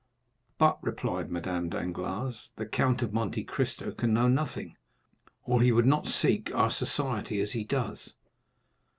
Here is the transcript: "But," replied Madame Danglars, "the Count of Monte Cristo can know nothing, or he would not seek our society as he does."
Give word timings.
"But," 0.57 0.79
replied 0.83 1.29
Madame 1.29 1.69
Danglars, 1.69 2.49
"the 2.55 2.65
Count 2.65 3.03
of 3.03 3.13
Monte 3.13 3.43
Cristo 3.43 3.91
can 3.91 4.11
know 4.15 4.27
nothing, 4.27 4.75
or 5.43 5.61
he 5.61 5.71
would 5.71 5.85
not 5.85 6.07
seek 6.07 6.49
our 6.55 6.71
society 6.71 7.39
as 7.39 7.51
he 7.51 7.63
does." 7.63 8.15